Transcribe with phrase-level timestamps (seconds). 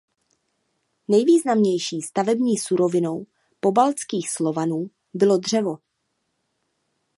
[1.07, 3.25] Nejvýznamnější stavební surovinou
[3.59, 5.77] Polabských Slovanů bylo dřevo.